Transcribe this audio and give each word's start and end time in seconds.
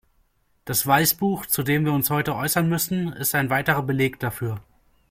Das 0.65 0.87
Weißbuch, 0.87 1.45
zu 1.45 1.61
dem 1.61 1.85
wir 1.85 1.91
uns 1.93 2.09
heute 2.09 2.35
äußern 2.35 2.67
müssen, 2.67 3.13
ist 3.13 3.35
ein 3.35 3.51
weiterer 3.51 3.83
Beleg 3.83 4.19
dafür. 4.19 4.59